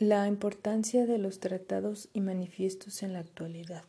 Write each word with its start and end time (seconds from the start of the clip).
La 0.00 0.28
importancia 0.28 1.06
de 1.06 1.18
los 1.18 1.40
tratados 1.40 2.08
y 2.12 2.20
manifiestos 2.20 3.02
en 3.02 3.14
la 3.14 3.18
actualidad. 3.18 3.82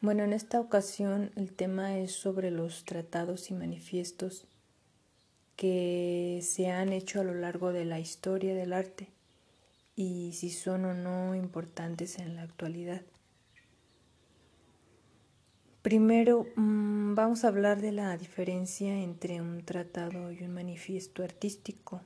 Bueno, 0.00 0.24
en 0.24 0.32
esta 0.32 0.60
ocasión 0.60 1.30
el 1.36 1.52
tema 1.52 1.98
es 1.98 2.12
sobre 2.12 2.50
los 2.50 2.86
tratados 2.86 3.50
y 3.50 3.54
manifiestos 3.54 4.46
que 5.56 6.40
se 6.42 6.70
han 6.70 6.94
hecho 6.94 7.20
a 7.20 7.24
lo 7.24 7.34
largo 7.34 7.74
de 7.74 7.84
la 7.84 8.00
historia 8.00 8.54
del 8.54 8.72
arte 8.72 9.08
y 9.94 10.32
si 10.32 10.48
son 10.48 10.86
o 10.86 10.94
no 10.94 11.34
importantes 11.34 12.18
en 12.18 12.34
la 12.34 12.42
actualidad. 12.44 13.02
Primero 15.82 16.46
mm, 16.56 17.14
vamos 17.14 17.44
a 17.44 17.48
hablar 17.48 17.82
de 17.82 17.92
la 17.92 18.16
diferencia 18.16 19.02
entre 19.02 19.42
un 19.42 19.66
tratado 19.66 20.32
y 20.32 20.42
un 20.44 20.54
manifiesto 20.54 21.22
artístico. 21.22 22.00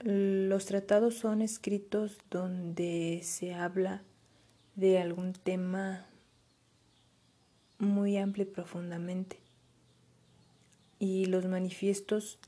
Los 0.00 0.66
tratados 0.66 1.14
son 1.14 1.42
escritos 1.42 2.18
donde 2.30 3.20
se 3.24 3.54
habla 3.54 4.02
de 4.76 5.00
algún 5.00 5.32
tema 5.32 6.06
muy 7.78 8.16
amplio 8.16 8.44
y 8.44 8.48
profundamente. 8.48 9.40
Y 11.00 11.26
los 11.26 11.46
manifiestos 11.46 12.38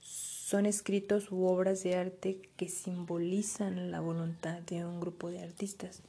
son 0.00 0.66
escritos 0.66 1.30
u 1.30 1.44
obras 1.44 1.84
de 1.84 1.96
arte 1.96 2.40
que 2.56 2.68
simbolizan 2.68 3.92
la 3.92 4.00
voluntad 4.00 4.60
de 4.62 4.84
un 4.84 5.00
grupo 5.00 5.30
de 5.30 5.42
artistas. 5.42 6.02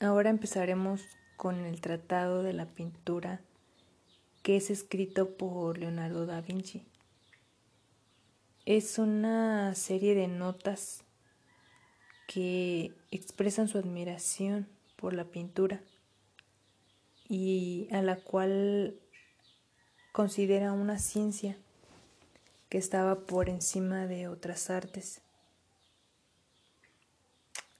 Ahora 0.00 0.28
empezaremos 0.28 1.02
con 1.36 1.64
el 1.64 1.80
Tratado 1.80 2.42
de 2.42 2.52
la 2.52 2.66
Pintura 2.66 3.40
que 4.48 4.56
es 4.56 4.70
escrito 4.70 5.36
por 5.36 5.76
Leonardo 5.76 6.24
da 6.24 6.40
Vinci. 6.40 6.82
Es 8.64 8.98
una 8.98 9.74
serie 9.74 10.14
de 10.14 10.26
notas 10.26 11.04
que 12.26 12.94
expresan 13.10 13.68
su 13.68 13.76
admiración 13.76 14.66
por 14.96 15.12
la 15.12 15.26
pintura 15.26 15.82
y 17.28 17.88
a 17.92 18.00
la 18.00 18.16
cual 18.16 18.98
considera 20.12 20.72
una 20.72 20.98
ciencia 20.98 21.58
que 22.70 22.78
estaba 22.78 23.26
por 23.26 23.50
encima 23.50 24.06
de 24.06 24.28
otras 24.28 24.70
artes. 24.70 25.20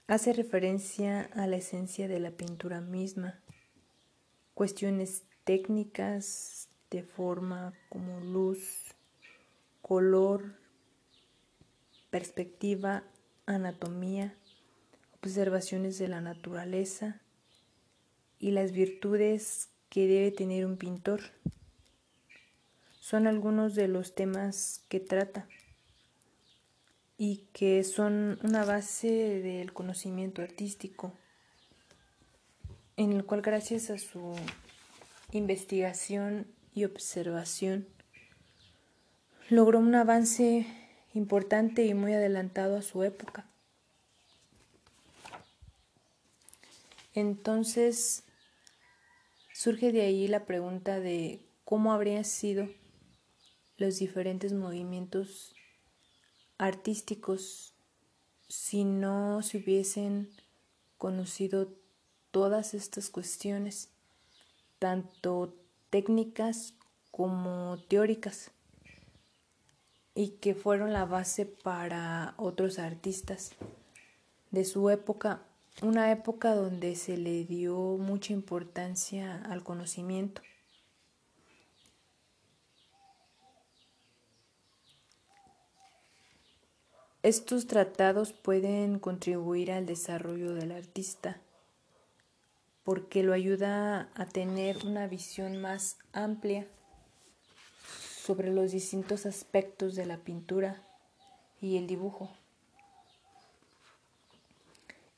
Hace 0.05 0.33
referencia 0.33 1.31
a 1.33 1.47
la 1.47 1.55
esencia 1.55 2.07
de 2.07 2.19
la 2.19 2.29
pintura 2.29 2.79
misma, 2.79 3.39
cuestiones 4.53 5.23
técnicas 5.49 6.69
de 6.91 7.01
forma 7.01 7.73
como 7.89 8.19
luz, 8.19 8.93
color, 9.81 10.53
perspectiva, 12.11 13.03
anatomía, 13.47 14.35
observaciones 15.23 15.97
de 15.97 16.07
la 16.07 16.21
naturaleza 16.21 17.19
y 18.37 18.51
las 18.51 18.73
virtudes 18.73 19.69
que 19.89 20.05
debe 20.05 20.29
tener 20.29 20.67
un 20.67 20.77
pintor. 20.77 21.21
Son 22.99 23.25
algunos 23.25 23.73
de 23.73 23.87
los 23.87 24.13
temas 24.13 24.85
que 24.87 24.99
trata 24.99 25.47
y 27.17 27.47
que 27.53 27.83
son 27.83 28.37
una 28.43 28.65
base 28.65 29.41
del 29.41 29.73
conocimiento 29.73 30.43
artístico, 30.43 31.11
en 32.97 33.13
el 33.13 33.25
cual 33.25 33.41
gracias 33.41 33.89
a 33.89 33.97
su 33.97 34.35
investigación 35.31 36.47
y 36.73 36.85
observación, 36.85 37.87
logró 39.49 39.79
un 39.79 39.93
avance 39.95 40.65
importante 41.13 41.85
y 41.85 41.93
muy 41.93 42.13
adelantado 42.13 42.77
a 42.77 42.81
su 42.81 43.03
época. 43.03 43.45
Entonces 47.13 48.23
surge 49.53 49.91
de 49.91 50.01
ahí 50.01 50.27
la 50.27 50.45
pregunta 50.45 50.99
de 50.99 51.41
cómo 51.65 51.91
habrían 51.93 52.25
sido 52.25 52.69
los 53.77 53.99
diferentes 53.99 54.53
movimientos 54.53 55.53
artísticos 56.57 57.73
si 58.47 58.83
no 58.83 59.41
se 59.41 59.57
hubiesen 59.57 60.29
conocido 60.97 61.73
todas 62.31 62.73
estas 62.73 63.09
cuestiones 63.09 63.89
tanto 64.79 65.53
técnicas 65.89 66.73
como 67.11 67.77
teóricas 67.87 68.51
y 70.15 70.29
que 70.41 70.55
fueron 70.55 70.93
la 70.93 71.05
base 71.05 71.45
para 71.45 72.33
otros 72.37 72.79
artistas 72.79 73.51
de 74.51 74.65
su 74.65 74.89
época, 74.89 75.41
una 75.81 76.11
época 76.11 76.55
donde 76.55 76.95
se 76.95 77.17
le 77.17 77.45
dio 77.45 77.75
mucha 77.97 78.33
importancia 78.33 79.43
al 79.49 79.63
conocimiento. 79.63 80.41
Estos 87.21 87.67
tratados 87.67 88.31
pueden 88.31 88.97
contribuir 88.97 89.73
al 89.73 89.85
desarrollo 89.85 90.53
del 90.53 90.71
artista 90.71 91.41
porque 92.83 93.23
lo 93.23 93.33
ayuda 93.33 94.09
a 94.15 94.25
tener 94.25 94.85
una 94.85 95.07
visión 95.07 95.61
más 95.61 95.97
amplia 96.13 96.67
sobre 98.23 98.51
los 98.51 98.71
distintos 98.71 99.25
aspectos 99.25 99.95
de 99.95 100.05
la 100.05 100.17
pintura 100.17 100.81
y 101.61 101.77
el 101.77 101.87
dibujo. 101.87 102.31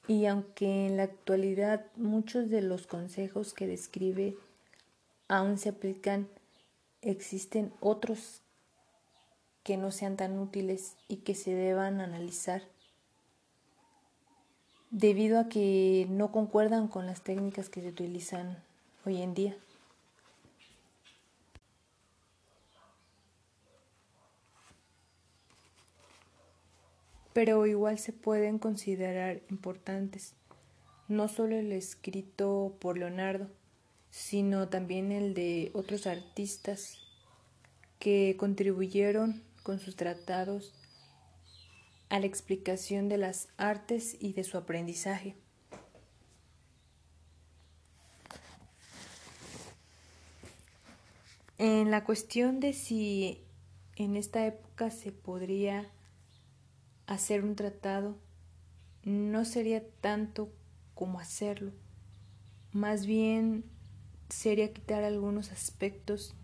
Y 0.07 0.25
aunque 0.25 0.87
en 0.87 0.97
la 0.97 1.03
actualidad 1.03 1.85
muchos 1.95 2.49
de 2.49 2.61
los 2.61 2.87
consejos 2.87 3.53
que 3.53 3.67
describe 3.67 4.35
aún 5.27 5.57
se 5.57 5.69
aplican, 5.69 6.27
existen 7.01 7.71
otros 7.79 8.41
que 9.63 9.77
no 9.77 9.91
sean 9.91 10.17
tan 10.17 10.37
útiles 10.39 10.95
y 11.07 11.17
que 11.17 11.35
se 11.35 11.53
deban 11.53 12.01
analizar 12.01 12.63
debido 14.91 15.39
a 15.39 15.47
que 15.47 16.05
no 16.09 16.31
concuerdan 16.31 16.89
con 16.89 17.07
las 17.07 17.21
técnicas 17.21 17.69
que 17.69 17.81
se 17.81 17.87
utilizan 17.87 18.57
hoy 19.05 19.21
en 19.21 19.33
día. 19.33 19.55
Pero 27.33 27.65
igual 27.65 27.97
se 27.97 28.11
pueden 28.11 28.59
considerar 28.59 29.41
importantes, 29.49 30.33
no 31.07 31.29
solo 31.29 31.55
el 31.55 31.71
escrito 31.71 32.75
por 32.79 32.97
Leonardo, 32.97 33.47
sino 34.09 34.67
también 34.67 35.13
el 35.13 35.33
de 35.33 35.71
otros 35.73 36.07
artistas 36.07 36.97
que 37.99 38.35
contribuyeron 38.37 39.41
con 39.63 39.79
sus 39.79 39.95
tratados 39.95 40.73
a 42.11 42.19
la 42.19 42.25
explicación 42.25 43.07
de 43.07 43.17
las 43.17 43.47
artes 43.55 44.17
y 44.19 44.33
de 44.33 44.43
su 44.43 44.57
aprendizaje. 44.57 45.37
En 51.57 51.89
la 51.89 52.03
cuestión 52.03 52.59
de 52.59 52.73
si 52.73 53.45
en 53.95 54.17
esta 54.17 54.45
época 54.45 54.91
se 54.91 55.13
podría 55.13 55.89
hacer 57.07 57.45
un 57.45 57.55
tratado, 57.55 58.17
no 59.05 59.45
sería 59.45 59.81
tanto 60.01 60.51
como 60.93 61.17
hacerlo, 61.17 61.71
más 62.73 63.05
bien 63.05 63.63
sería 64.27 64.73
quitar 64.73 65.05
algunos 65.05 65.53
aspectos 65.53 66.35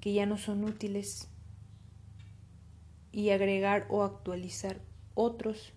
que 0.00 0.12
ya 0.12 0.26
no 0.26 0.38
son 0.38 0.64
útiles 0.64 1.28
y 3.12 3.30
agregar 3.30 3.86
o 3.90 4.02
actualizar 4.02 4.87
otros 5.20 5.72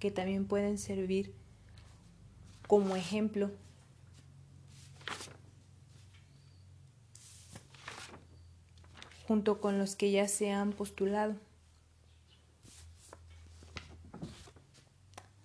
que 0.00 0.10
también 0.10 0.46
pueden 0.46 0.78
servir 0.78 1.34
como 2.66 2.96
ejemplo. 2.96 3.50
junto 9.26 9.60
con 9.60 9.76
los 9.76 9.96
que 9.96 10.12
ya 10.12 10.28
se 10.28 10.52
han 10.52 10.70
postulado. 10.72 11.34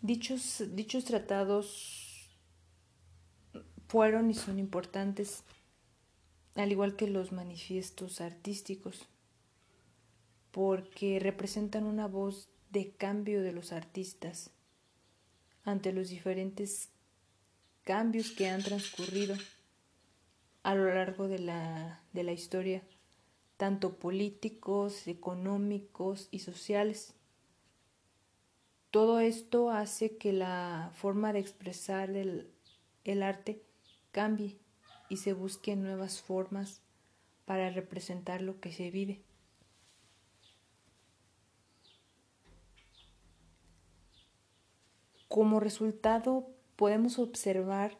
Dichos, 0.01 0.63
dichos 0.75 1.05
tratados 1.05 2.29
fueron 3.87 4.29
y 4.29 4.35
son 4.35 4.59
importantes, 4.59 5.43
al 6.53 6.71
igual 6.71 6.95
que 6.95 7.07
los 7.07 7.31
manifiestos 7.31 8.21
artísticos, 8.21 9.07
porque 10.51 11.19
representan 11.19 11.85
una 11.85 12.07
voz 12.07 12.50
de 12.71 12.91
cambio 12.91 13.41
de 13.41 13.51
los 13.51 13.71
artistas 13.73 14.51
ante 15.63 15.91
los 15.91 16.09
diferentes 16.09 16.89
cambios 17.83 18.31
que 18.31 18.49
han 18.49 18.63
transcurrido 18.63 19.35
a 20.63 20.75
lo 20.75 20.93
largo 20.93 21.27
de 21.27 21.39
la, 21.39 22.01
de 22.13 22.23
la 22.23 22.31
historia, 22.31 22.83
tanto 23.57 23.95
políticos, 23.95 25.07
económicos 25.07 26.27
y 26.31 26.39
sociales. 26.39 27.13
Todo 28.89 29.19
esto 29.19 29.69
hace 29.69 30.17
que 30.17 30.33
la 30.33 30.91
forma 30.95 31.33
de 31.33 31.39
expresar 31.39 32.09
el, 32.11 32.51
el 33.03 33.23
arte 33.23 33.63
cambie 34.11 34.57
y 35.09 35.17
se 35.17 35.33
busquen 35.33 35.83
nuevas 35.83 36.21
formas 36.21 36.81
para 37.45 37.69
representar 37.69 38.41
lo 38.41 38.59
que 38.59 38.71
se 38.71 38.91
vive. 38.91 39.21
Como 45.31 45.61
resultado, 45.61 46.49
podemos 46.75 47.17
observar 47.17 47.97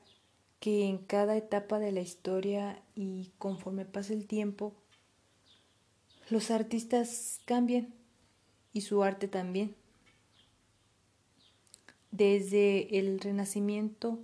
que 0.60 0.84
en 0.84 0.98
cada 0.98 1.38
etapa 1.38 1.80
de 1.80 1.94
la 1.94 2.02
historia 2.02 2.84
y 2.94 3.32
conforme 3.38 3.86
pasa 3.86 4.12
el 4.12 4.28
tiempo, 4.28 4.74
los 6.30 6.52
artistas 6.52 7.40
cambian 7.46 7.94
y 8.74 8.82
su 8.82 9.02
arte 9.02 9.30
también. 9.30 9.78
Desde 12.12 13.00
el 13.00 13.22
Renacimiento, 13.22 14.20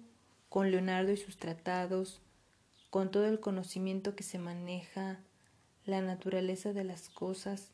con 0.50 0.70
Leonardo 0.70 1.14
y 1.14 1.18
sus 1.18 1.38
tratados, 1.38 2.20
con 2.90 3.10
todo 3.10 3.28
el 3.28 3.40
conocimiento 3.40 4.18
que 4.18 4.24
se 4.24 4.38
maneja, 4.38 5.22
la 5.86 6.02
naturaleza 6.02 6.74
de 6.74 6.84
las 6.84 7.08
cosas, 7.08 7.72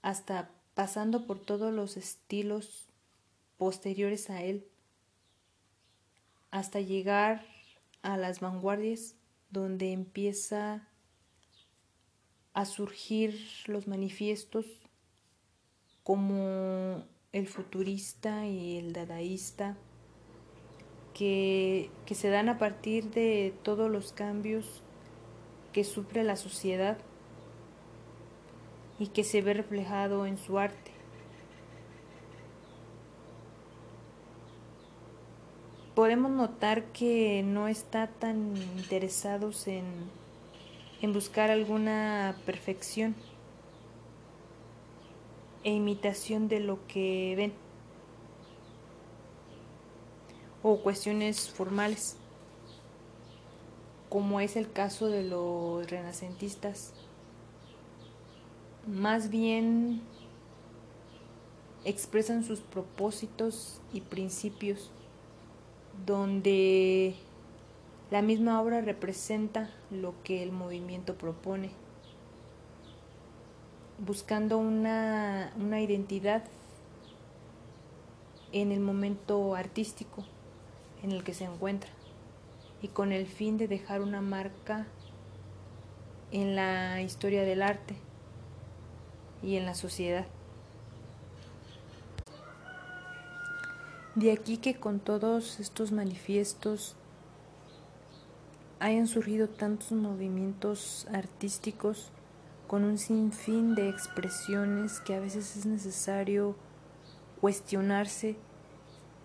hasta 0.00 0.50
pasando 0.72 1.26
por 1.26 1.38
todos 1.38 1.70
los 1.70 1.98
estilos 1.98 2.88
posteriores 3.62 4.28
a 4.28 4.42
él, 4.42 4.66
hasta 6.50 6.80
llegar 6.80 7.46
a 8.02 8.16
las 8.16 8.40
vanguardias 8.40 9.14
donde 9.50 9.92
empieza 9.92 10.88
a 12.54 12.64
surgir 12.64 13.38
los 13.66 13.86
manifiestos 13.86 14.66
como 16.02 17.04
el 17.30 17.46
futurista 17.46 18.48
y 18.48 18.78
el 18.78 18.92
dadaísta 18.92 19.76
que, 21.14 21.88
que, 22.04 22.16
se 22.16 22.30
dan 22.30 22.48
a 22.48 22.58
partir 22.58 23.12
de 23.12 23.54
todos 23.62 23.88
los 23.88 24.12
cambios 24.12 24.82
que 25.72 25.84
sufre 25.84 26.24
la 26.24 26.34
sociedad 26.34 26.98
y 28.98 29.06
que 29.06 29.22
se 29.22 29.40
ve 29.40 29.54
reflejado 29.54 30.26
en 30.26 30.36
su 30.36 30.58
arte. 30.58 31.01
Podemos 35.94 36.30
notar 36.30 36.84
que 36.92 37.42
no 37.44 37.68
está 37.68 38.06
tan 38.06 38.56
interesados 38.76 39.66
en, 39.68 39.84
en 41.00 41.12
buscar 41.12 41.50
alguna 41.50 42.36
perfección 42.46 43.14
e 45.64 45.70
imitación 45.70 46.48
de 46.48 46.60
lo 46.60 46.86
que 46.86 47.34
ven 47.36 47.52
o 50.62 50.78
cuestiones 50.78 51.50
formales 51.50 52.16
como 54.12 54.40
es 54.40 54.56
el 54.56 54.70
caso 54.70 55.08
de 55.08 55.22
los 55.22 55.90
renacentistas. 55.90 56.92
Más 58.86 59.30
bien 59.30 60.02
expresan 61.86 62.44
sus 62.44 62.60
propósitos 62.60 63.80
y 63.90 64.02
principios 64.02 64.90
donde 66.04 67.14
la 68.10 68.22
misma 68.22 68.60
obra 68.60 68.80
representa 68.80 69.70
lo 69.90 70.14
que 70.22 70.42
el 70.42 70.52
movimiento 70.52 71.16
propone, 71.16 71.70
buscando 73.98 74.58
una, 74.58 75.52
una 75.56 75.80
identidad 75.80 76.44
en 78.52 78.72
el 78.72 78.80
momento 78.80 79.54
artístico 79.54 80.24
en 81.02 81.12
el 81.12 81.24
que 81.24 81.34
se 81.34 81.44
encuentra 81.44 81.90
y 82.82 82.88
con 82.88 83.12
el 83.12 83.26
fin 83.26 83.56
de 83.56 83.68
dejar 83.68 84.02
una 84.02 84.20
marca 84.20 84.86
en 86.32 86.56
la 86.56 87.00
historia 87.00 87.42
del 87.42 87.62
arte 87.62 87.94
y 89.42 89.56
en 89.56 89.66
la 89.66 89.74
sociedad. 89.74 90.26
De 94.14 94.30
aquí 94.30 94.58
que 94.58 94.74
con 94.74 95.00
todos 95.00 95.58
estos 95.58 95.90
manifiestos 95.90 96.96
hayan 98.78 99.06
surgido 99.06 99.48
tantos 99.48 99.92
movimientos 99.92 101.06
artísticos 101.14 102.10
con 102.66 102.84
un 102.84 102.98
sinfín 102.98 103.74
de 103.74 103.88
expresiones 103.88 105.00
que 105.00 105.14
a 105.14 105.20
veces 105.20 105.56
es 105.56 105.64
necesario 105.64 106.56
cuestionarse 107.40 108.36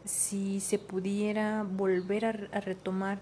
si 0.06 0.62
se 0.62 0.80
pudiera 0.80 1.64
volver 1.64 2.24
a, 2.26 2.32
retomar 2.62 3.20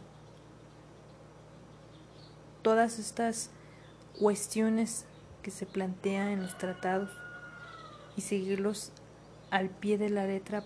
todas 2.62 3.00
estas 3.00 3.50
cuestiones 4.20 5.06
que 5.42 5.50
se 5.50 5.66
plantean 5.66 6.28
en 6.28 6.44
los 6.44 6.60
tratados 6.60 7.10
y 8.16 8.22
seguirlos 8.22 8.92
al 9.50 9.70
pie 9.70 9.98
de 9.98 10.12
la 10.12 10.28
letra 10.28 10.64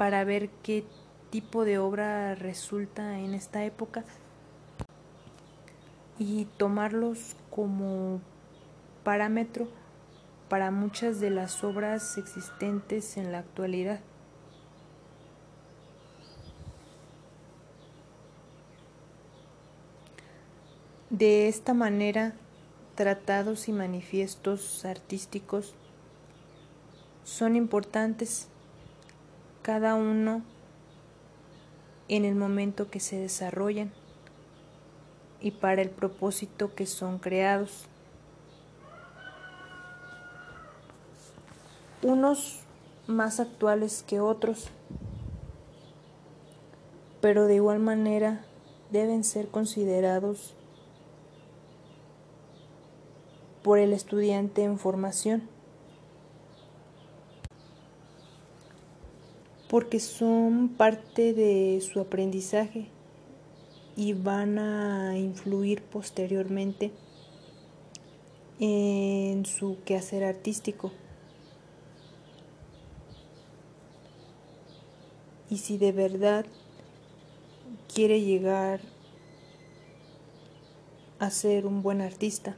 para 0.00 0.24
ver 0.24 0.48
qué 0.62 0.82
tipo 1.28 1.66
de 1.66 1.76
obra 1.76 2.34
resulta 2.34 3.18
en 3.18 3.34
esta 3.34 3.66
época 3.66 4.02
y 6.18 6.46
tomarlos 6.56 7.36
como 7.50 8.22
parámetro 9.04 9.68
para 10.48 10.70
muchas 10.70 11.20
de 11.20 11.28
las 11.28 11.62
obras 11.64 12.16
existentes 12.16 13.18
en 13.18 13.30
la 13.30 13.40
actualidad. 13.40 14.00
De 21.10 21.46
esta 21.46 21.74
manera, 21.74 22.32
tratados 22.94 23.68
y 23.68 23.72
manifiestos 23.72 24.82
artísticos 24.86 25.74
son 27.22 27.54
importantes 27.54 28.48
cada 29.70 29.94
uno 29.94 30.42
en 32.08 32.24
el 32.24 32.34
momento 32.34 32.90
que 32.90 32.98
se 32.98 33.20
desarrollan 33.20 33.92
y 35.40 35.52
para 35.52 35.80
el 35.80 35.90
propósito 35.90 36.74
que 36.74 36.86
son 36.86 37.20
creados. 37.20 37.84
Unos 42.02 42.58
más 43.06 43.38
actuales 43.38 44.02
que 44.04 44.18
otros, 44.18 44.70
pero 47.20 47.46
de 47.46 47.54
igual 47.54 47.78
manera 47.78 48.44
deben 48.90 49.22
ser 49.22 49.46
considerados 49.46 50.56
por 53.62 53.78
el 53.78 53.92
estudiante 53.92 54.64
en 54.64 54.80
formación. 54.80 55.59
Porque 59.70 60.00
son 60.00 60.68
parte 60.68 61.32
de 61.32 61.80
su 61.80 62.00
aprendizaje 62.00 62.88
y 63.96 64.14
van 64.14 64.58
a 64.58 65.16
influir 65.16 65.80
posteriormente 65.80 66.90
en 68.58 69.46
su 69.46 69.78
quehacer 69.84 70.24
artístico. 70.24 70.90
Y 75.48 75.58
si 75.58 75.78
de 75.78 75.92
verdad 75.92 76.46
quiere 77.94 78.20
llegar 78.22 78.80
a 81.20 81.30
ser 81.30 81.64
un 81.64 81.82
buen 81.82 82.00
artista, 82.00 82.56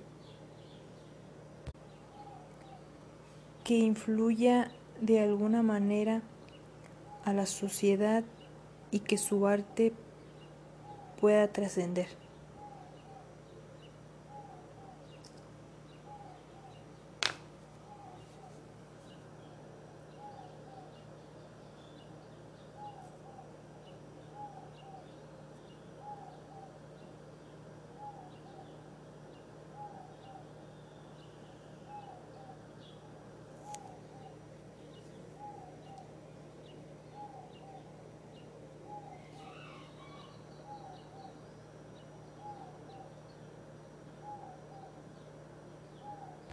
que 3.65 3.77
influya 3.77 4.71
de 5.03 5.21
alguna 5.21 5.63
manera 5.63 6.23
a 7.25 7.33
la 7.33 7.47
sociedad 7.47 8.25
y 8.91 9.01
que 9.01 9.19
su 9.19 9.47
arte 9.47 9.93
pueda 11.21 11.49
trascender. 11.49 12.09